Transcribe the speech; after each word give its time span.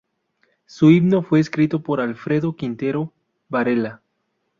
Su 0.65 0.89
himno 0.89 1.21
fue 1.21 1.39
escrito 1.39 1.83
por 1.83 2.01
Alfredo 2.01 2.55
Quintero 2.55 3.13
Varela. 3.49 4.01